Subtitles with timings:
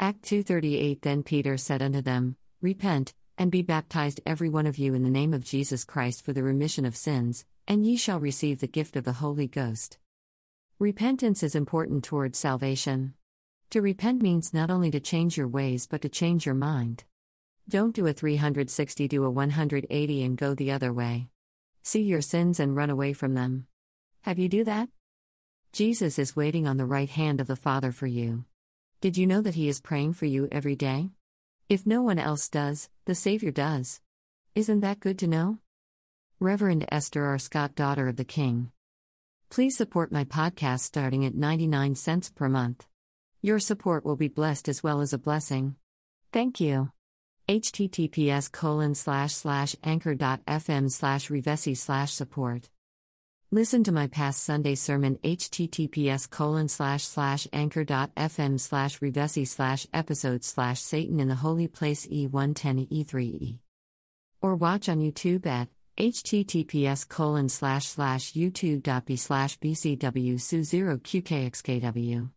[0.00, 4.94] Act 238 Then Peter said unto them, Repent, and be baptized every one of you
[4.94, 8.60] in the name of Jesus Christ for the remission of sins, and ye shall receive
[8.60, 9.98] the gift of the Holy Ghost.
[10.78, 13.14] Repentance is important towards salvation.
[13.70, 17.02] To repent means not only to change your ways but to change your mind.
[17.68, 21.28] Don't do a 360, do a 180 and go the other way.
[21.82, 23.66] See your sins and run away from them.
[24.20, 24.90] Have you do that?
[25.72, 28.44] Jesus is waiting on the right hand of the Father for you.
[29.00, 31.10] Did you know that He is praying for you every day?
[31.68, 34.00] If no one else does, the Savior does.
[34.56, 35.58] Isn't that good to know?
[36.40, 37.38] Reverend Esther R.
[37.38, 38.72] Scott, daughter of the King.
[39.50, 42.86] Please support my podcast starting at 99 cents per month.
[43.40, 45.76] Your support will be blessed as well as a blessing.
[46.32, 46.90] Thank you.
[47.48, 52.68] https colon slash slash anchor.fm slash revesi slash support.
[53.50, 60.44] Listen to my past Sunday sermon https colon slash slash anchor.fm slash revesi slash episode
[60.44, 63.58] slash Satan in the Holy Place E110 E3E.
[64.42, 72.28] Or watch on YouTube at https colon slash slash youtube.b slash bcw su 0 qkxkw.